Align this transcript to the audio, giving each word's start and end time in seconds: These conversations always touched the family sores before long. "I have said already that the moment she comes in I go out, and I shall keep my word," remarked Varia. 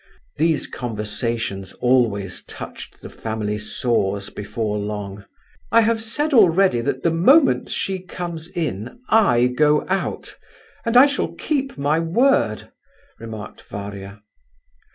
These 0.37 0.65
conversations 0.65 1.73
always 1.73 2.43
touched 2.45 3.01
the 3.03 3.09
family 3.11 3.59
sores 3.59 4.31
before 4.31 4.79
long. 4.79 5.25
"I 5.71 5.81
have 5.81 6.01
said 6.01 6.33
already 6.33 6.81
that 6.81 7.03
the 7.03 7.11
moment 7.11 7.69
she 7.69 7.99
comes 7.99 8.47
in 8.47 8.99
I 9.09 9.45
go 9.45 9.85
out, 9.87 10.37
and 10.85 10.97
I 10.97 11.05
shall 11.05 11.33
keep 11.33 11.77
my 11.77 11.99
word," 11.99 12.71
remarked 13.19 13.61
Varia. 13.61 14.23